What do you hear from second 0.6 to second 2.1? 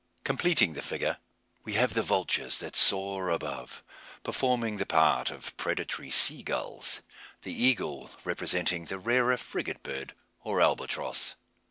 the figure, we have the